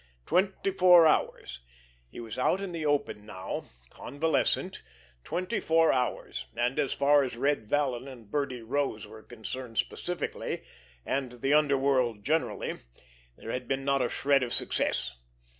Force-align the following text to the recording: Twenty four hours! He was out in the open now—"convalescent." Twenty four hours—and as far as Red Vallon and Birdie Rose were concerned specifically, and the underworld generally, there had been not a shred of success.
Twenty 0.25 0.71
four 0.71 1.05
hours! 1.05 1.59
He 2.09 2.19
was 2.19 2.39
out 2.39 2.59
in 2.59 2.71
the 2.71 2.87
open 2.87 3.23
now—"convalescent." 3.23 4.81
Twenty 5.23 5.59
four 5.59 5.93
hours—and 5.93 6.79
as 6.79 6.91
far 6.93 7.21
as 7.21 7.37
Red 7.37 7.67
Vallon 7.69 8.07
and 8.07 8.31
Birdie 8.31 8.63
Rose 8.63 9.05
were 9.05 9.21
concerned 9.21 9.77
specifically, 9.77 10.63
and 11.05 11.33
the 11.43 11.53
underworld 11.53 12.23
generally, 12.25 12.79
there 13.37 13.51
had 13.51 13.67
been 13.67 13.85
not 13.85 14.01
a 14.01 14.09
shred 14.09 14.41
of 14.41 14.55
success. 14.55 15.11